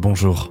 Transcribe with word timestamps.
bonjour 0.00 0.50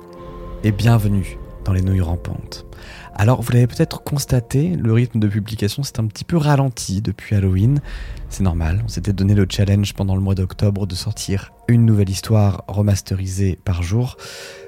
et 0.64 0.72
bienvenue 0.72 1.40
dans 1.66 1.74
les 1.74 1.82
nouilles 1.82 2.02
rampantes. 2.02 2.68
Alors, 3.16 3.42
vous 3.42 3.52
l'avez 3.52 3.66
peut-être 3.66 4.04
constaté, 4.04 4.76
le 4.76 4.94
rythme 4.94 5.20
de 5.20 5.28
publication 5.28 5.82
s'est 5.82 6.00
un 6.00 6.06
petit 6.06 6.24
peu 6.24 6.38
ralenti 6.38 7.02
depuis 7.02 7.36
Halloween. 7.36 7.82
C'est 8.30 8.44
normal, 8.44 8.82
on 8.86 8.88
s'était 8.88 9.12
donné 9.12 9.34
le 9.34 9.48
challenge 9.50 9.94
pendant 9.96 10.16
le 10.16 10.22
mois 10.22 10.36
d'octobre 10.36 10.86
de 10.86 10.94
sortir 10.94 11.52
une 11.68 11.84
nouvelle 11.86 12.10
histoire 12.10 12.64
remasterisée 12.68 13.58
par 13.66 13.82
jour. 13.82 14.18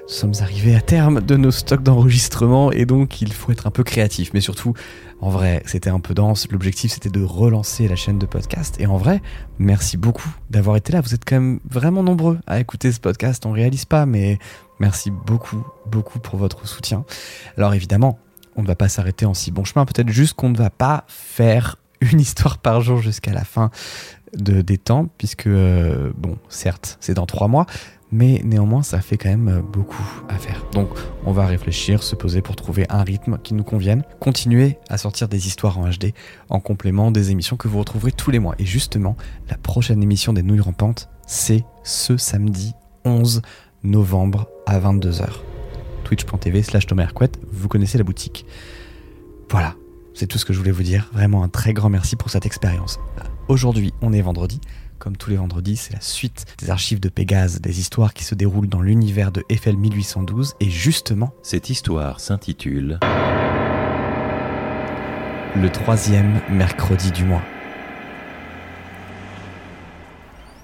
Nous 0.08 0.14
sommes 0.14 0.34
arrivés 0.40 0.74
à 0.74 0.80
terme 0.80 1.20
de 1.20 1.36
nos 1.36 1.52
stocks 1.52 1.82
d'enregistrement 1.82 2.72
et 2.72 2.84
donc 2.84 3.22
il 3.22 3.32
faut 3.32 3.52
être 3.52 3.68
un 3.68 3.70
peu 3.70 3.84
créatif. 3.84 4.32
Mais 4.34 4.40
surtout, 4.40 4.74
en 5.20 5.30
vrai, 5.30 5.62
c'était 5.64 5.90
un 5.90 6.00
peu 6.00 6.12
dense. 6.12 6.48
L'objectif, 6.50 6.92
c'était 6.92 7.08
de 7.08 7.22
relancer 7.22 7.86
la 7.86 7.96
chaîne 7.96 8.18
de 8.18 8.26
podcast. 8.26 8.76
Et 8.80 8.86
en 8.86 8.96
vrai, 8.96 9.22
merci 9.58 9.96
beaucoup 9.96 10.28
d'avoir 10.50 10.76
été 10.76 10.92
là. 10.92 11.00
Vous 11.00 11.14
êtes 11.14 11.24
quand 11.24 11.36
même 11.36 11.60
vraiment 11.70 12.02
nombreux 12.02 12.38
à 12.46 12.60
écouter 12.60 12.90
ce 12.90 13.00
podcast. 13.00 13.46
On 13.46 13.52
réalise 13.52 13.84
pas, 13.84 14.04
mais 14.04 14.38
merci 14.82 15.12
beaucoup, 15.12 15.64
beaucoup 15.86 16.18
pour 16.18 16.38
votre 16.38 16.66
soutien. 16.66 17.04
Alors 17.56 17.72
évidemment, 17.72 18.18
on 18.56 18.62
ne 18.62 18.66
va 18.66 18.74
pas 18.74 18.88
s'arrêter 18.88 19.24
en 19.24 19.32
si 19.32 19.52
bon 19.52 19.62
chemin. 19.64 19.86
Peut-être 19.86 20.08
juste 20.08 20.34
qu'on 20.34 20.50
ne 20.50 20.56
va 20.56 20.70
pas 20.70 21.04
faire 21.06 21.76
une 22.00 22.20
histoire 22.20 22.58
par 22.58 22.80
jour 22.80 23.00
jusqu'à 23.00 23.32
la 23.32 23.44
fin 23.44 23.70
de, 24.36 24.60
des 24.60 24.78
temps, 24.78 25.06
puisque, 25.18 25.46
euh, 25.46 26.12
bon, 26.16 26.36
certes, 26.48 26.96
c'est 27.00 27.14
dans 27.14 27.26
trois 27.26 27.46
mois, 27.46 27.66
mais 28.10 28.40
néanmoins, 28.44 28.82
ça 28.82 29.00
fait 29.00 29.16
quand 29.16 29.28
même 29.28 29.62
beaucoup 29.72 30.04
à 30.28 30.36
faire. 30.36 30.64
Donc, 30.72 30.88
on 31.26 31.32
va 31.32 31.46
réfléchir, 31.46 32.02
se 32.02 32.16
poser 32.16 32.42
pour 32.42 32.56
trouver 32.56 32.84
un 32.88 33.04
rythme 33.04 33.38
qui 33.38 33.54
nous 33.54 33.62
convienne, 33.62 34.02
continuer 34.18 34.78
à 34.88 34.98
sortir 34.98 35.28
des 35.28 35.46
histoires 35.46 35.78
en 35.78 35.88
HD 35.88 36.12
en 36.50 36.58
complément 36.58 37.12
des 37.12 37.30
émissions 37.30 37.56
que 37.56 37.68
vous 37.68 37.78
retrouverez 37.78 38.10
tous 38.10 38.32
les 38.32 38.40
mois. 38.40 38.56
Et 38.58 38.66
justement, 38.66 39.16
la 39.48 39.56
prochaine 39.58 40.02
émission 40.02 40.32
des 40.32 40.42
Nouilles 40.42 40.60
Rampantes, 40.60 41.08
c'est 41.24 41.64
ce 41.84 42.16
samedi 42.16 42.74
11 43.04 43.42
novembre 43.84 44.48
à 44.66 44.78
22h 44.78 45.28
twitch.tv 46.04 46.62
slash 46.62 46.86
vous 47.50 47.68
connaissez 47.68 47.96
la 47.96 48.04
boutique. 48.04 48.44
Voilà, 49.48 49.76
c'est 50.14 50.26
tout 50.26 50.36
ce 50.36 50.44
que 50.44 50.52
je 50.52 50.58
voulais 50.58 50.70
vous 50.70 50.82
dire. 50.82 51.08
Vraiment 51.12 51.42
un 51.42 51.48
très 51.48 51.72
grand 51.72 51.88
merci 51.88 52.16
pour 52.16 52.30
cette 52.30 52.44
expérience. 52.44 52.98
Aujourd'hui, 53.48 53.94
on 54.02 54.12
est 54.12 54.20
vendredi. 54.20 54.60
Comme 54.98 55.16
tous 55.16 55.30
les 55.30 55.36
vendredis, 55.36 55.76
c'est 55.76 55.94
la 55.94 56.00
suite 56.00 56.44
des 56.58 56.70
archives 56.70 57.00
de 57.00 57.08
Pégase, 57.08 57.60
des 57.60 57.80
histoires 57.80 58.14
qui 58.14 58.24
se 58.24 58.34
déroulent 58.34 58.68
dans 58.68 58.82
l'univers 58.82 59.32
de 59.32 59.42
Eiffel 59.48 59.76
1812. 59.76 60.54
Et 60.60 60.70
justement, 60.70 61.32
cette 61.42 61.70
histoire 61.70 62.20
s'intitule 62.20 63.00
Le 65.56 65.68
troisième 65.70 66.40
mercredi 66.50 67.10
du 67.10 67.24
mois. 67.24 67.42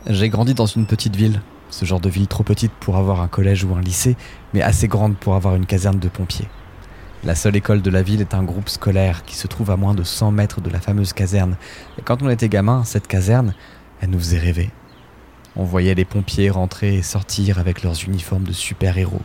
J'ai 0.06 0.28
grandi 0.28 0.54
dans 0.54 0.66
une 0.66 0.86
petite 0.86 1.16
ville, 1.16 1.40
ce 1.70 1.84
genre 1.84 2.00
de 2.00 2.08
ville 2.08 2.26
trop 2.26 2.44
petite 2.44 2.72
pour 2.72 2.96
avoir 2.96 3.20
un 3.20 3.28
collège 3.28 3.64
ou 3.64 3.74
un 3.74 3.80
lycée, 3.80 4.16
mais 4.54 4.62
assez 4.62 4.88
grande 4.88 5.16
pour 5.16 5.34
avoir 5.34 5.54
une 5.54 5.66
caserne 5.66 5.98
de 5.98 6.08
pompiers. 6.08 6.48
La 7.24 7.34
seule 7.34 7.56
école 7.56 7.82
de 7.82 7.90
la 7.90 8.02
ville 8.02 8.20
est 8.20 8.34
un 8.34 8.44
groupe 8.44 8.68
scolaire 8.68 9.24
qui 9.24 9.36
se 9.36 9.48
trouve 9.48 9.70
à 9.70 9.76
moins 9.76 9.94
de 9.94 10.04
100 10.04 10.30
mètres 10.30 10.60
de 10.60 10.70
la 10.70 10.80
fameuse 10.80 11.12
caserne. 11.12 11.56
Et 11.98 12.02
quand 12.02 12.22
on 12.22 12.30
était 12.30 12.48
gamin, 12.48 12.84
cette 12.84 13.08
caserne, 13.08 13.54
elle 14.00 14.10
nous 14.10 14.20
faisait 14.20 14.38
rêver. 14.38 14.70
On 15.56 15.64
voyait 15.64 15.96
les 15.96 16.04
pompiers 16.04 16.50
rentrer 16.50 16.94
et 16.94 17.02
sortir 17.02 17.58
avec 17.58 17.82
leurs 17.82 18.04
uniformes 18.04 18.44
de 18.44 18.52
super-héros. 18.52 19.22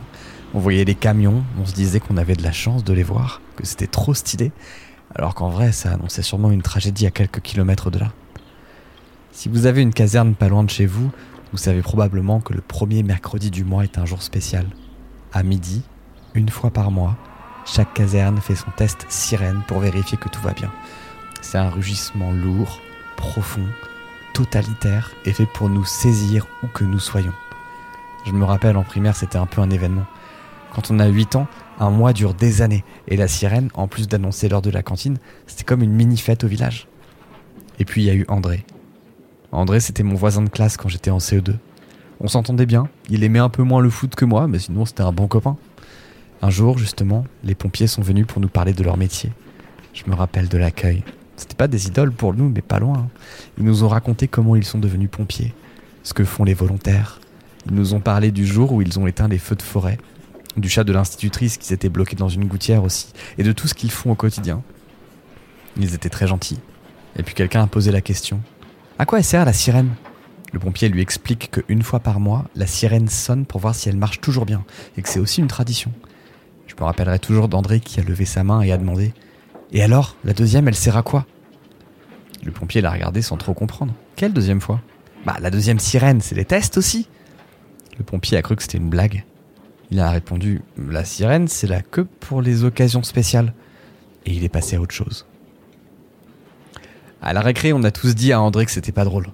On 0.52 0.58
voyait 0.58 0.84
les 0.84 0.96
camions, 0.96 1.44
on 1.60 1.66
se 1.66 1.74
disait 1.74 2.00
qu'on 2.00 2.16
avait 2.16 2.34
de 2.34 2.42
la 2.42 2.52
chance 2.52 2.82
de 2.82 2.92
les 2.92 3.02
voir, 3.04 3.40
que 3.56 3.64
c'était 3.64 3.86
trop 3.86 4.14
stylé, 4.14 4.50
alors 5.14 5.34
qu'en 5.34 5.48
vrai 5.48 5.70
ça 5.70 5.92
annonçait 5.92 6.22
sûrement 6.22 6.50
une 6.50 6.62
tragédie 6.62 7.06
à 7.06 7.10
quelques 7.10 7.40
kilomètres 7.40 7.90
de 7.90 8.00
là. 8.00 8.12
Si 9.30 9.48
vous 9.48 9.66
avez 9.66 9.82
une 9.82 9.92
caserne 9.92 10.34
pas 10.34 10.48
loin 10.48 10.62
de 10.62 10.70
chez 10.70 10.86
vous, 10.86 11.10
vous 11.54 11.58
savez 11.58 11.82
probablement 11.82 12.40
que 12.40 12.52
le 12.52 12.60
premier 12.60 13.04
mercredi 13.04 13.48
du 13.48 13.62
mois 13.62 13.84
est 13.84 13.96
un 13.96 14.04
jour 14.04 14.22
spécial. 14.22 14.66
À 15.32 15.44
midi, 15.44 15.82
une 16.34 16.48
fois 16.48 16.70
par 16.72 16.90
mois, 16.90 17.16
chaque 17.64 17.94
caserne 17.94 18.40
fait 18.40 18.56
son 18.56 18.72
test 18.72 19.06
sirène 19.08 19.62
pour 19.68 19.78
vérifier 19.78 20.18
que 20.18 20.28
tout 20.28 20.42
va 20.42 20.50
bien. 20.50 20.72
C'est 21.42 21.58
un 21.58 21.70
rugissement 21.70 22.32
lourd, 22.32 22.80
profond, 23.14 23.64
totalitaire 24.32 25.12
et 25.24 25.32
fait 25.32 25.46
pour 25.46 25.68
nous 25.68 25.84
saisir 25.84 26.44
où 26.64 26.66
que 26.66 26.82
nous 26.82 26.98
soyons. 26.98 27.32
Je 28.26 28.32
me 28.32 28.44
rappelle 28.44 28.76
en 28.76 28.82
primaire, 28.82 29.14
c'était 29.14 29.38
un 29.38 29.46
peu 29.46 29.60
un 29.60 29.70
événement. 29.70 30.06
Quand 30.74 30.90
on 30.90 30.98
a 30.98 31.06
8 31.06 31.36
ans, 31.36 31.46
un 31.78 31.90
mois 31.90 32.12
dure 32.12 32.34
des 32.34 32.62
années 32.62 32.82
et 33.06 33.16
la 33.16 33.28
sirène, 33.28 33.70
en 33.74 33.86
plus 33.86 34.08
d'annoncer 34.08 34.48
l'heure 34.48 34.60
de 34.60 34.70
la 34.70 34.82
cantine, 34.82 35.18
c'était 35.46 35.62
comme 35.62 35.84
une 35.84 35.92
mini 35.92 36.16
fête 36.16 36.42
au 36.42 36.48
village. 36.48 36.88
Et 37.78 37.84
puis 37.84 38.02
il 38.02 38.06
y 38.06 38.10
a 38.10 38.14
eu 38.14 38.24
André, 38.26 38.66
André, 39.54 39.78
c'était 39.78 40.02
mon 40.02 40.16
voisin 40.16 40.42
de 40.42 40.48
classe 40.48 40.76
quand 40.76 40.88
j'étais 40.88 41.12
en 41.12 41.18
CE2. 41.18 41.54
On 42.18 42.26
s'entendait 42.26 42.66
bien, 42.66 42.88
il 43.08 43.22
aimait 43.22 43.38
un 43.38 43.48
peu 43.48 43.62
moins 43.62 43.80
le 43.80 43.88
foot 43.88 44.16
que 44.16 44.24
moi, 44.24 44.48
mais 44.48 44.58
sinon 44.58 44.84
c'était 44.84 45.02
un 45.02 45.12
bon 45.12 45.28
copain. 45.28 45.56
Un 46.42 46.50
jour, 46.50 46.76
justement, 46.76 47.24
les 47.44 47.54
pompiers 47.54 47.86
sont 47.86 48.02
venus 48.02 48.26
pour 48.26 48.40
nous 48.40 48.48
parler 48.48 48.72
de 48.72 48.82
leur 48.82 48.96
métier. 48.96 49.30
Je 49.92 50.02
me 50.08 50.14
rappelle 50.16 50.48
de 50.48 50.58
l'accueil. 50.58 51.04
C'était 51.36 51.54
pas 51.54 51.68
des 51.68 51.86
idoles 51.86 52.10
pour 52.10 52.34
nous, 52.34 52.48
mais 52.48 52.62
pas 52.62 52.80
loin. 52.80 53.08
Ils 53.56 53.64
nous 53.64 53.84
ont 53.84 53.88
raconté 53.88 54.26
comment 54.26 54.56
ils 54.56 54.64
sont 54.64 54.80
devenus 54.80 55.08
pompiers, 55.08 55.54
ce 56.02 56.14
que 56.14 56.24
font 56.24 56.42
les 56.42 56.54
volontaires. 56.54 57.20
Ils 57.66 57.76
nous 57.76 57.94
ont 57.94 58.00
parlé 58.00 58.32
du 58.32 58.44
jour 58.44 58.72
où 58.72 58.82
ils 58.82 58.98
ont 58.98 59.06
éteint 59.06 59.28
les 59.28 59.38
feux 59.38 59.56
de 59.56 59.62
forêt, 59.62 59.98
du 60.56 60.68
chat 60.68 60.82
de 60.82 60.92
l'institutrice 60.92 61.58
qui 61.58 61.66
s'était 61.66 61.88
bloqué 61.88 62.16
dans 62.16 62.28
une 62.28 62.46
gouttière 62.46 62.82
aussi, 62.82 63.12
et 63.38 63.44
de 63.44 63.52
tout 63.52 63.68
ce 63.68 63.74
qu'ils 63.74 63.92
font 63.92 64.10
au 64.10 64.16
quotidien. 64.16 64.62
Ils 65.76 65.94
étaient 65.94 66.10
très 66.10 66.26
gentils. 66.26 66.58
Et 67.16 67.22
puis 67.22 67.34
quelqu'un 67.34 67.62
a 67.62 67.66
posé 67.68 67.92
la 67.92 68.00
question 68.00 68.40
à 68.98 69.06
quoi 69.06 69.18
elle 69.18 69.24
sert 69.24 69.44
la 69.44 69.52
sirène? 69.52 69.94
Le 70.52 70.60
pompier 70.60 70.88
lui 70.88 71.02
explique 71.02 71.50
qu'une 71.50 71.82
fois 71.82 71.98
par 71.98 72.20
mois, 72.20 72.44
la 72.54 72.66
sirène 72.66 73.08
sonne 73.08 73.44
pour 73.44 73.60
voir 73.60 73.74
si 73.74 73.88
elle 73.88 73.96
marche 73.96 74.20
toujours 74.20 74.46
bien, 74.46 74.64
et 74.96 75.02
que 75.02 75.08
c'est 75.08 75.18
aussi 75.18 75.40
une 75.40 75.48
tradition. 75.48 75.90
Je 76.68 76.74
me 76.78 76.84
rappellerai 76.84 77.18
toujours 77.18 77.48
d'André 77.48 77.80
qui 77.80 77.98
a 77.98 78.04
levé 78.04 78.24
sa 78.24 78.44
main 78.44 78.62
et 78.62 78.70
a 78.70 78.78
demandé 78.78 79.12
Et 79.72 79.82
alors, 79.82 80.16
la 80.24 80.32
deuxième, 80.32 80.68
elle 80.68 80.76
sert 80.76 80.96
à 80.96 81.02
quoi? 81.02 81.26
Le 82.44 82.52
pompier 82.52 82.80
l'a 82.80 82.92
regardé 82.92 83.20
sans 83.20 83.36
trop 83.36 83.54
comprendre. 83.54 83.94
Quelle 84.14 84.32
deuxième 84.32 84.60
fois 84.60 84.80
Bah, 85.26 85.36
la 85.40 85.50
deuxième 85.50 85.80
sirène, 85.80 86.20
c'est 86.20 86.34
les 86.36 86.44
tests 86.44 86.78
aussi 86.78 87.08
Le 87.98 88.04
pompier 88.04 88.38
a 88.38 88.42
cru 88.42 88.54
que 88.54 88.62
c'était 88.62 88.78
une 88.78 88.90
blague. 88.90 89.24
Il 89.90 89.98
a 89.98 90.10
répondu 90.10 90.62
La 90.76 91.04
sirène, 91.04 91.48
c'est 91.48 91.66
la 91.66 91.82
queue 91.82 92.06
pour 92.20 92.42
les 92.42 92.62
occasions 92.62 93.02
spéciales. 93.02 93.54
Et 94.24 94.32
il 94.32 94.44
est 94.44 94.48
passé 94.48 94.76
à 94.76 94.80
autre 94.80 94.94
chose. 94.94 95.26
À 97.26 97.32
la 97.32 97.40
récré, 97.40 97.72
on 97.72 97.82
a 97.84 97.90
tous 97.90 98.14
dit 98.14 98.34
à 98.34 98.40
André 98.42 98.66
que 98.66 98.70
c'était 98.70 98.92
pas 98.92 99.04
drôle. 99.04 99.28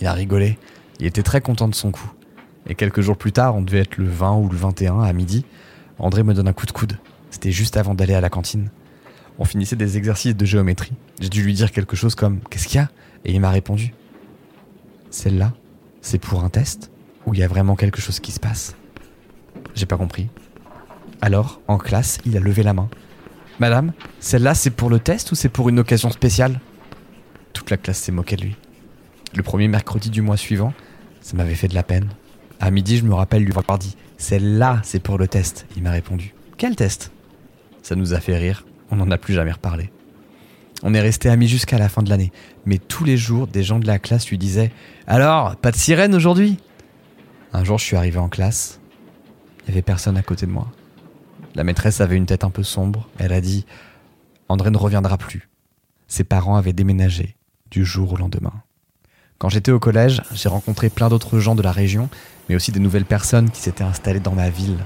Il 0.00 0.06
a 0.06 0.14
rigolé. 0.14 0.58
Il 0.98 1.04
était 1.04 1.22
très 1.22 1.42
content 1.42 1.68
de 1.68 1.74
son 1.74 1.90
coup. 1.90 2.10
Et 2.66 2.74
quelques 2.74 3.02
jours 3.02 3.18
plus 3.18 3.32
tard, 3.32 3.54
on 3.54 3.60
devait 3.60 3.80
être 3.80 3.98
le 3.98 4.08
20 4.08 4.36
ou 4.36 4.48
le 4.48 4.56
21 4.56 5.02
à 5.02 5.12
midi. 5.12 5.44
André 5.98 6.22
me 6.22 6.32
donne 6.32 6.48
un 6.48 6.54
coup 6.54 6.64
de 6.64 6.72
coude. 6.72 6.96
C'était 7.30 7.52
juste 7.52 7.76
avant 7.76 7.94
d'aller 7.94 8.14
à 8.14 8.22
la 8.22 8.30
cantine. 8.30 8.70
On 9.38 9.44
finissait 9.44 9.76
des 9.76 9.98
exercices 9.98 10.34
de 10.34 10.44
géométrie. 10.46 10.94
J'ai 11.20 11.28
dû 11.28 11.42
lui 11.42 11.52
dire 11.52 11.70
quelque 11.70 11.96
chose 11.96 12.14
comme 12.14 12.40
Qu'est-ce 12.48 12.66
qu'il 12.66 12.76
y 12.76 12.82
a? 12.82 12.88
Et 13.26 13.32
il 13.34 13.40
m'a 13.42 13.50
répondu 13.50 13.92
Celle-là, 15.10 15.52
c'est 16.00 16.18
pour 16.18 16.42
un 16.42 16.48
test 16.48 16.90
ou 17.26 17.34
il 17.34 17.40
y 17.40 17.42
a 17.42 17.48
vraiment 17.48 17.76
quelque 17.76 18.00
chose 18.00 18.20
qui 18.20 18.32
se 18.32 18.40
passe 18.40 18.74
J'ai 19.74 19.84
pas 19.84 19.98
compris. 19.98 20.28
Alors, 21.20 21.60
en 21.68 21.76
classe, 21.76 22.20
il 22.24 22.38
a 22.38 22.40
levé 22.40 22.62
la 22.62 22.72
main. 22.72 22.88
Madame, 23.58 23.92
celle-là, 24.18 24.54
c'est 24.54 24.70
pour 24.70 24.88
le 24.88 24.98
test 24.98 25.30
ou 25.30 25.34
c'est 25.34 25.50
pour 25.50 25.68
une 25.68 25.78
occasion 25.78 26.10
spéciale? 26.10 26.58
La 27.70 27.76
classe 27.76 27.98
s'est 27.98 28.12
moquée 28.12 28.36
de 28.36 28.42
lui. 28.42 28.56
Le 29.34 29.42
premier 29.42 29.68
mercredi 29.68 30.10
du 30.10 30.22
mois 30.22 30.36
suivant, 30.36 30.72
ça 31.20 31.36
m'avait 31.36 31.54
fait 31.54 31.68
de 31.68 31.74
la 31.74 31.82
peine. 31.82 32.08
À 32.60 32.70
midi, 32.70 32.96
je 32.96 33.04
me 33.04 33.14
rappelle 33.14 33.44
lui 33.44 33.52
avoir 33.56 33.78
dit 33.78 33.96
Celle-là, 34.16 34.80
c'est 34.82 35.02
pour 35.02 35.18
le 35.18 35.28
test. 35.28 35.66
Il 35.76 35.82
m'a 35.82 35.90
répondu 35.90 36.34
Quel 36.56 36.76
test? 36.76 37.12
Ça 37.82 37.94
nous 37.94 38.14
a 38.14 38.20
fait 38.20 38.36
rire. 38.36 38.66
On 38.90 38.96
n'en 38.96 39.10
a 39.10 39.18
plus 39.18 39.34
jamais 39.34 39.52
reparlé. 39.52 39.90
On 40.82 40.94
est 40.94 41.00
resté 41.00 41.28
amis 41.28 41.48
jusqu'à 41.48 41.78
la 41.78 41.88
fin 41.88 42.02
de 42.02 42.10
l'année. 42.10 42.32
Mais 42.64 42.78
tous 42.78 43.04
les 43.04 43.16
jours, 43.16 43.46
des 43.46 43.62
gens 43.62 43.78
de 43.78 43.86
la 43.86 43.98
classe 43.98 44.28
lui 44.28 44.38
disaient 44.38 44.72
Alors, 45.06 45.56
pas 45.56 45.70
de 45.70 45.76
sirène 45.76 46.14
aujourd'hui? 46.14 46.58
Un 47.52 47.64
jour, 47.64 47.78
je 47.78 47.84
suis 47.84 47.96
arrivé 47.96 48.18
en 48.18 48.28
classe. 48.28 48.80
Il 49.60 49.70
n'y 49.70 49.74
avait 49.74 49.82
personne 49.82 50.16
à 50.16 50.22
côté 50.22 50.46
de 50.46 50.50
moi. 50.50 50.68
La 51.54 51.64
maîtresse 51.64 52.00
avait 52.00 52.16
une 52.16 52.26
tête 52.26 52.44
un 52.44 52.50
peu 52.50 52.62
sombre. 52.62 53.08
Elle 53.18 53.32
a 53.32 53.40
dit 53.40 53.66
André 54.48 54.70
ne 54.70 54.78
reviendra 54.78 55.18
plus. 55.18 55.48
Ses 56.06 56.24
parents 56.24 56.56
avaient 56.56 56.72
déménagé 56.72 57.37
du 57.70 57.84
jour 57.84 58.12
au 58.12 58.16
lendemain. 58.16 58.52
Quand 59.38 59.48
j'étais 59.48 59.70
au 59.70 59.78
collège, 59.78 60.22
j'ai 60.34 60.48
rencontré 60.48 60.90
plein 60.90 61.08
d'autres 61.08 61.38
gens 61.38 61.54
de 61.54 61.62
la 61.62 61.72
région, 61.72 62.08
mais 62.48 62.56
aussi 62.56 62.72
des 62.72 62.80
nouvelles 62.80 63.04
personnes 63.04 63.50
qui 63.50 63.60
s'étaient 63.60 63.84
installées 63.84 64.20
dans 64.20 64.32
ma 64.32 64.50
ville. 64.50 64.78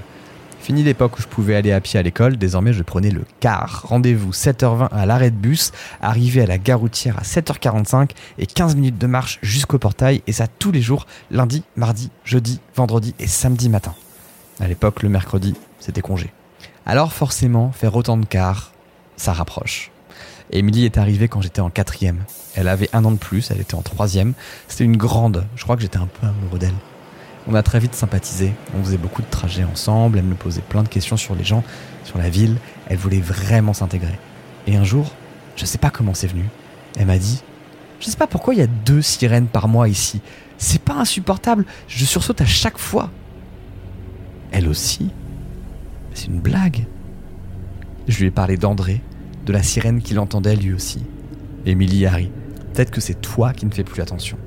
Fini 0.59 0.83
l'époque 0.83 1.17
où 1.17 1.21
je 1.21 1.27
pouvais 1.27 1.55
aller 1.55 1.73
à 1.73 1.81
pied 1.81 1.99
à 1.99 2.03
l'école, 2.03 2.37
désormais 2.37 2.71
je 2.71 2.83
prenais 2.83 3.09
le 3.09 3.25
car. 3.41 3.83
Rendez-vous 3.85 4.31
7h20 4.31 4.89
à 4.91 5.05
l'arrêt 5.05 5.29
de 5.29 5.35
bus, 5.35 5.71
arrivé 6.01 6.41
à 6.41 6.45
la 6.45 6.57
gare 6.57 6.79
routière 6.79 7.19
à 7.19 7.23
7h45 7.23 8.11
et 8.37 8.45
15 8.45 8.75
minutes 8.75 8.97
de 8.97 9.07
marche 9.07 9.39
jusqu'au 9.41 9.77
portail, 9.77 10.21
et 10.25 10.31
ça 10.31 10.47
tous 10.47 10.71
les 10.71 10.81
jours, 10.81 11.05
lundi, 11.31 11.63
mardi, 11.75 12.11
jeudi, 12.23 12.61
vendredi 12.75 13.13
et 13.19 13.27
samedi 13.27 13.69
matin. 13.69 13.93
À 14.61 14.67
l'époque, 14.67 15.03
le 15.03 15.09
mercredi, 15.09 15.53
c'était 15.79 16.01
congé. 16.01 16.31
Alors 16.85 17.11
forcément, 17.11 17.71
faire 17.71 17.95
autant 17.95 18.17
de 18.17 18.25
cars, 18.25 18.71
ça 19.17 19.33
rapproche. 19.33 19.92
Émilie 20.55 20.85
est 20.85 20.99
arrivée 20.99 21.27
quand 21.27 21.41
j'étais 21.41 21.61
en 21.61 21.71
quatrième. 21.71 22.25
Elle 22.53 22.67
avait 22.67 22.89
un 22.93 23.03
an 23.05 23.11
de 23.11 23.17
plus, 23.17 23.49
elle 23.49 23.59
était 23.59 23.73
en 23.73 23.81
troisième. 23.81 24.33
C'était 24.67 24.83
une 24.83 24.97
grande, 24.97 25.47
je 25.55 25.63
crois 25.63 25.75
que 25.75 25.81
j'étais 25.81 25.97
un 25.97 26.05
peu 26.05 26.27
amoureux 26.27 26.59
d'elle. 26.59 26.75
On 27.47 27.55
a 27.55 27.63
très 27.63 27.79
vite 27.79 27.95
sympathisé, 27.95 28.53
on 28.77 28.83
faisait 28.83 28.99
beaucoup 28.99 29.23
de 29.23 29.29
trajets 29.31 29.63
ensemble, 29.63 30.19
elle 30.19 30.25
me 30.25 30.35
posait 30.35 30.61
plein 30.61 30.83
de 30.83 30.87
questions 30.87 31.17
sur 31.17 31.33
les 31.33 31.43
gens, 31.43 31.63
sur 32.03 32.19
la 32.19 32.29
ville, 32.29 32.57
elle 32.87 32.97
voulait 32.97 33.19
vraiment 33.19 33.73
s'intégrer. 33.73 34.17
Et 34.67 34.75
un 34.75 34.83
jour, 34.83 35.11
je 35.55 35.65
sais 35.65 35.79
pas 35.79 35.89
comment 35.89 36.13
c'est 36.13 36.27
venu, 36.27 36.45
elle 36.99 37.07
m'a 37.07 37.17
dit 37.17 37.41
Je 37.99 38.05
sais 38.05 38.15
pas 38.15 38.27
pourquoi 38.27 38.53
il 38.53 38.59
y 38.59 38.63
a 38.63 38.67
deux 38.67 39.01
sirènes 39.01 39.47
par 39.47 39.67
mois 39.67 39.89
ici. 39.89 40.21
C'est 40.59 40.81
pas 40.81 40.93
insupportable, 40.93 41.65
je 41.87 42.05
sursaute 42.05 42.41
à 42.41 42.45
chaque 42.45 42.77
fois. 42.77 43.09
Elle 44.51 44.69
aussi 44.69 45.09
C'est 46.13 46.27
une 46.27 46.39
blague. 46.39 46.85
Je 48.07 48.19
lui 48.19 48.27
ai 48.27 48.31
parlé 48.31 48.55
d'André, 48.55 49.01
de 49.45 49.53
la 49.53 49.63
sirène 49.63 50.01
qu'il 50.01 50.19
entendait 50.19 50.55
lui 50.55 50.73
aussi. 50.73 51.03
Émilie 51.65 52.05
Harry, 52.05 52.31
peut-être 52.73 52.91
que 52.91 53.01
c'est 53.01 53.21
toi 53.21 53.53
qui 53.53 53.65
ne 53.65 53.71
fais 53.71 53.83
plus 53.83 54.01
attention. 54.01 54.37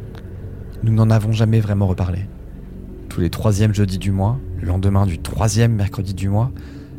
Nous 0.83 0.93
n'en 0.93 1.11
avons 1.11 1.33
jamais 1.33 1.61
vraiment 1.61 1.87
reparlé. 1.87 2.21
Tous 3.09 3.21
les 3.21 3.31
troisièmes 3.31 3.75
jeudis 3.75 3.99
du 3.99 4.11
mois, 4.11 4.39
le 4.61 4.67
lendemain 4.67 5.07
du 5.07 5.19
troisième 5.19 5.75
mercredi 5.75 6.15
du 6.15 6.29
mois, 6.29 6.51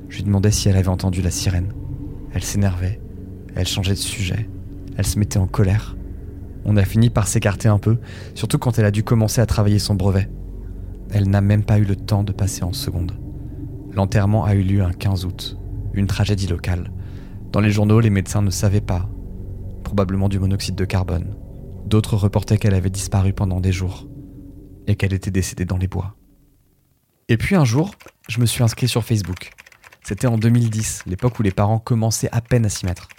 je 0.10 0.18
lui 0.18 0.24
demandais 0.24 0.52
si 0.52 0.70
elle 0.70 0.78
avait 0.78 0.88
entendu 0.88 1.22
la 1.22 1.32
sirène. 1.32 1.74
Elle 2.34 2.44
s'énervait, 2.44 3.00
elle 3.56 3.68
changeait 3.68 3.94
de 3.94 4.00
sujet, 4.00 4.50
elle 4.98 5.06
se 5.06 5.20
mettait 5.20 5.40
en 5.40 5.48
colère. 5.48 5.96
On 6.66 6.78
a 6.78 6.84
fini 6.84 7.10
par 7.10 7.28
s'écarter 7.28 7.68
un 7.68 7.78
peu, 7.78 7.98
surtout 8.36 8.58
quand 8.58 8.78
elle 8.78 8.86
a 8.86 8.92
dû 8.92 9.04
commencer 9.04 9.42
à 9.42 9.46
travailler 9.46 9.80
son 9.80 9.96
brevet. 9.96 10.30
Elle 11.12 11.30
n'a 11.30 11.42
même 11.42 11.64
pas 11.64 11.80
eu 11.80 11.86
le 11.86 11.96
temps 11.96 12.24
de 12.24 12.34
passer 12.34 12.64
en 12.64 12.74
seconde. 12.74 13.14
L'enterrement 13.94 14.44
a 14.44 14.54
eu 14.54 14.64
lieu 14.64 14.84
un 14.84 14.92
15 14.92 15.26
août, 15.26 15.58
une 15.94 16.08
tragédie 16.08 16.48
locale. 16.48 16.92
Dans 17.52 17.62
les 17.62 17.72
journaux, 17.72 18.00
les 18.00 18.10
médecins 18.10 18.42
ne 18.42 18.50
savaient 18.50 18.82
pas, 18.82 19.10
probablement 19.84 20.30
du 20.30 20.40
monoxyde 20.40 20.76
de 20.76 20.86
carbone. 20.86 21.36
D'autres 21.86 22.18
reportaient 22.18 22.58
qu'elle 22.58 22.74
avait 22.74 22.90
disparu 22.90 23.34
pendant 23.34 23.62
des 23.62 23.72
jours 23.72 24.08
et 24.88 24.96
qu'elle 24.96 25.14
était 25.14 25.32
décédée 25.32 25.66
dans 25.66 25.78
les 25.78 25.88
bois. 25.88 26.16
Et 27.30 27.38
puis 27.38 27.56
un 27.56 27.66
jour, 27.66 27.96
je 28.28 28.40
me 28.40 28.46
suis 28.46 28.64
inscrit 28.64 28.88
sur 28.88 29.04
Facebook. 29.04 29.52
C'était 30.04 30.28
en 30.28 30.38
2010, 30.38 31.04
l'époque 31.06 31.40
où 31.40 31.44
les 31.44 31.52
parents 31.52 31.80
commençaient 31.80 32.30
à 32.32 32.42
peine 32.42 32.66
à 32.66 32.70
s'y 32.70 32.86
mettre. 32.86 33.10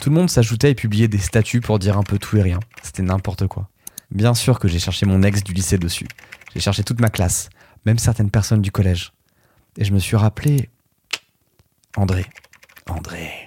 Tout 0.00 0.10
le 0.10 0.16
monde 0.16 0.28
s'ajoutait 0.28 0.70
et 0.70 0.74
publiait 0.74 1.08
des 1.08 1.18
statuts 1.18 1.60
pour 1.60 1.78
dire 1.78 1.96
un 1.96 2.02
peu 2.02 2.18
tout 2.18 2.36
et 2.36 2.42
rien. 2.42 2.60
C'était 2.82 3.02
n'importe 3.02 3.46
quoi. 3.46 3.68
Bien 4.10 4.34
sûr 4.34 4.58
que 4.58 4.68
j'ai 4.68 4.78
cherché 4.78 5.06
mon 5.06 5.22
ex 5.22 5.42
du 5.42 5.52
lycée 5.52 5.78
dessus. 5.78 6.08
J'ai 6.52 6.60
cherché 6.60 6.84
toute 6.84 7.00
ma 7.00 7.10
classe, 7.10 7.48
même 7.86 7.98
certaines 7.98 8.30
personnes 8.30 8.62
du 8.62 8.70
collège. 8.70 9.12
Et 9.78 9.84
je 9.84 9.92
me 9.92 9.98
suis 9.98 10.16
rappelé. 10.16 10.68
André. 11.96 12.26
André. 12.88 13.43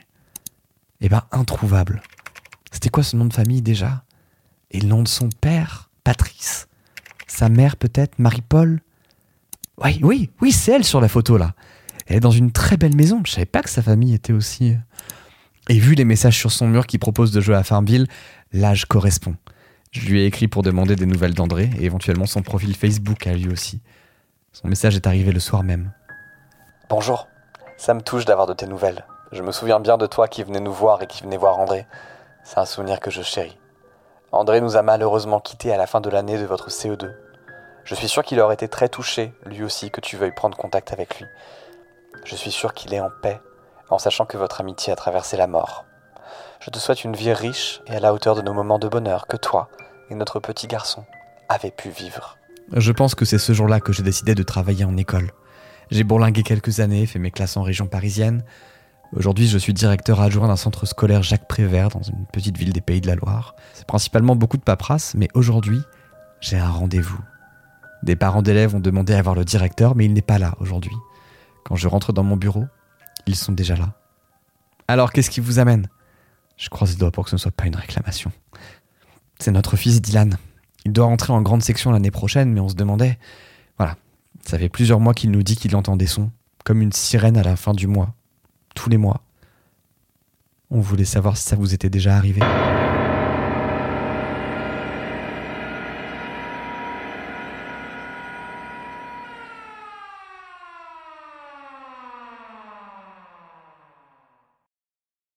Eh 1.02 1.10
ben, 1.10 1.24
introuvable. 1.32 2.02
C'était 2.72 2.90
quoi 2.90 3.04
ce 3.04 3.16
nom 3.16 3.26
de 3.26 3.34
famille 3.34 3.62
déjà? 3.62 4.04
Et 4.72 4.80
le 4.80 4.88
nom 4.88 5.04
de 5.04 5.08
son 5.08 5.30
père, 5.30 5.90
Patrice. 6.04 6.68
Sa 7.28 7.50
mère 7.50 7.78
peut-être, 7.78 8.20
Marie-Paul? 8.20 8.82
Oui, 9.84 10.00
oui, 10.02 10.30
oui, 10.42 10.52
c'est 10.52 10.72
elle 10.72 10.84
sur 10.84 11.02
la 11.02 11.08
photo 11.08 11.38
là. 11.38 11.54
Elle 12.08 12.18
est 12.18 12.22
dans 12.22 12.32
une 12.32 12.52
très 12.52 12.78
belle 12.78 12.96
maison. 12.96 13.22
Je 13.26 13.32
savais 13.32 13.46
pas 13.46 13.62
que 13.62 13.70
sa 13.70 13.82
famille 13.82 14.14
était 14.14 14.34
aussi. 14.34 14.72
Euh. 14.72 14.78
Et 15.70 15.78
vu 15.78 15.94
les 15.94 16.06
messages 16.06 16.38
sur 16.38 16.52
son 16.52 16.68
mur 16.68 16.88
qui 16.88 16.98
propose 16.98 17.32
de 17.32 17.42
jouer 17.42 17.56
à 17.56 17.64
Farmville, 17.64 18.08
l'âge 18.54 18.86
correspond. 18.86 19.36
Je 19.92 20.08
lui 20.08 20.22
ai 20.22 20.26
écrit 20.26 20.48
pour 20.48 20.64
demander 20.64 20.96
des 20.96 21.06
nouvelles 21.06 21.34
d'André 21.34 21.70
et 21.80 21.86
éventuellement 21.86 22.26
son 22.26 22.42
profil 22.42 22.76
Facebook 22.76 23.28
à 23.28 23.34
lui 23.34 23.50
aussi. 23.50 23.82
Son 24.54 24.68
message 24.68 24.96
est 24.96 25.08
arrivé 25.08 25.32
le 25.32 25.40
soir 25.40 25.64
même. 25.64 25.92
Bonjour, 26.90 27.28
ça 27.78 27.94
me 27.94 28.02
touche 28.02 28.26
d'avoir 28.26 28.48
de 28.48 28.54
tes 28.54 28.66
nouvelles. 28.66 29.06
Je 29.32 29.44
me 29.44 29.52
souviens 29.52 29.80
bien 29.80 29.98
de 29.98 30.06
toi 30.06 30.28
qui 30.28 30.44
venais 30.44 30.62
nous 30.62 30.72
voir 30.72 31.02
et 31.02 31.08
qui 31.08 31.24
venait 31.24 31.38
voir 31.38 31.60
André. 31.60 31.86
C'est 32.44 32.60
un 32.60 32.66
souvenir 32.66 33.02
que 33.02 33.12
je 33.12 33.22
chéris. 33.22 33.58
André 34.32 34.62
nous 34.62 34.78
a 34.78 34.82
malheureusement 34.82 35.42
quittés 35.42 35.74
à 35.74 35.78
la 35.78 35.86
fin 35.86 36.00
de 36.00 36.10
l'année 36.10 36.38
de 36.38 36.46
votre 36.46 36.70
CE2. 36.70 37.14
Je 37.84 37.96
suis 37.96 38.08
sûr 38.08 38.24
qu'il 38.24 38.40
aurait 38.40 38.54
été 38.54 38.70
très 38.70 38.88
touché, 38.88 39.34
lui 39.46 39.64
aussi, 39.64 39.92
que 39.92 40.00
tu 40.00 40.16
veuilles 40.16 40.34
prendre 40.36 40.58
contact 40.58 40.94
avec 40.94 41.20
lui. 41.20 41.26
Je 42.24 42.36
suis 42.36 42.52
sûr 42.52 42.74
qu'il 42.74 42.94
est 42.94 43.00
en 43.00 43.10
paix, 43.22 43.40
en 43.90 43.98
sachant 43.98 44.26
que 44.26 44.38
votre 44.38 44.62
amitié 44.62 44.94
a 44.94 44.96
traversé 44.96 45.36
la 45.36 45.48
mort. 45.48 45.86
Je 46.60 46.70
te 46.70 46.80
souhaite 46.80 47.04
une 47.04 47.16
vie 47.16 47.34
riche 47.34 47.82
et 47.88 47.96
à 47.96 48.00
la 48.00 48.14
hauteur 48.14 48.36
de 48.36 48.42
nos 48.42 48.54
moments 48.54 48.80
de 48.80 48.88
bonheur 48.88 49.28
que 49.28 49.38
toi 49.38 49.70
et 50.10 50.16
notre 50.16 50.40
petit 50.40 50.68
garçon 50.68 51.06
avez 51.50 51.72
pu 51.72 51.90
vivre. 51.90 52.38
Je 52.74 52.92
pense 52.92 53.16
que 53.16 53.26
c'est 53.26 53.38
ce 53.38 53.54
jour-là 53.54 53.80
que 53.80 53.94
j'ai 53.94 54.04
décidé 54.04 54.36
de 54.36 54.44
travailler 54.44 54.86
en 54.86 54.98
école. 54.98 55.32
J'ai 55.90 56.04
bourlingué 56.04 56.44
quelques 56.44 56.82
années, 56.82 57.06
fait 57.06 57.20
mes 57.20 57.32
classes 57.32 57.56
en 57.56 57.64
région 57.64 57.88
parisienne, 57.88 58.44
Aujourd'hui, 59.14 59.48
je 59.48 59.58
suis 59.58 59.74
directeur 59.74 60.20
adjoint 60.20 60.48
d'un 60.48 60.58
centre 60.58 60.86
scolaire 60.86 61.24
Jacques 61.24 61.48
Prévert 61.48 61.90
dans 61.90 62.02
une 62.02 62.26
petite 62.26 62.58
ville 62.58 62.74
des 62.74 62.82
Pays 62.82 63.00
de 63.00 63.08
la 63.08 63.16
Loire. 63.16 63.56
C'est 63.74 63.88
principalement 63.88 64.36
beaucoup 64.36 64.58
de 64.58 64.64
paperasse, 64.64 65.14
mais 65.16 65.30
aujourd'hui, 65.34 65.80
j'ai 66.42 66.58
un 66.58 66.70
rendez-vous. 66.70 67.20
Des 68.04 68.18
parents 68.18 68.42
d'élèves 68.42 68.76
ont 68.76 68.82
demandé 68.82 69.14
à 69.14 69.22
voir 69.22 69.34
le 69.34 69.46
directeur, 69.46 69.96
mais 69.96 70.06
il 70.06 70.14
n'est 70.14 70.22
pas 70.22 70.40
là 70.40 70.56
aujourd'hui. 70.60 70.96
Quand 71.64 71.78
je 71.78 71.88
rentre 71.88 72.12
dans 72.12 72.24
mon 72.24 72.36
bureau, 72.36 72.66
ils 73.28 73.38
sont 73.38 73.54
déjà 73.54 73.78
là. 73.78 73.94
Alors, 74.90 75.14
qu'est-ce 75.14 75.30
qui 75.30 75.40
vous 75.40 75.60
amène? 75.60 75.88
Je 76.58 76.70
croise 76.70 76.92
les 76.92 76.98
doigts 76.98 77.12
pour 77.12 77.24
que 77.24 77.30
ce 77.30 77.38
ne 77.38 77.40
soit 77.40 77.52
pas 77.52 77.66
une 77.66 77.76
réclamation. 77.76 78.32
C'est 79.40 79.52
notre 79.52 79.78
fils 79.78 80.02
Dylan. 80.02 80.38
Il 80.84 80.92
doit 80.92 81.06
rentrer 81.06 81.32
en 81.32 81.42
grande 81.42 81.64
section 81.64 81.92
l'année 81.92 82.12
prochaine, 82.12 82.52
mais 82.52 82.60
on 82.60 82.70
se 82.70 82.76
demandait. 82.76 83.18
Voilà, 83.78 83.96
ça 84.46 84.60
fait 84.60 84.70
plusieurs 84.70 85.00
mois 85.00 85.14
qu'il 85.14 85.32
nous 85.32 85.44
dit 85.44 85.56
qu'il 85.56 85.76
entend 85.78 85.96
des 85.96 86.08
sons, 86.08 86.30
comme 86.66 86.82
une 86.82 86.92
sirène 86.92 87.38
à 87.38 87.44
la 87.44 87.56
fin 87.56 87.74
du 87.74 87.88
mois 87.88 88.17
tous 88.78 88.90
les 88.90 88.98
mois. 88.98 89.22
On 90.70 90.80
voulait 90.80 91.06
savoir 91.06 91.36
si 91.36 91.44
ça 91.44 91.56
vous 91.56 91.74
était 91.74 91.90
déjà 91.90 92.16
arrivé. 92.16 92.42